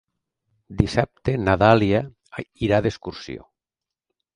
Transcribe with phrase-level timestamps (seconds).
[0.79, 2.03] Dissabte na Dàlia
[2.67, 3.51] irà d'excursió.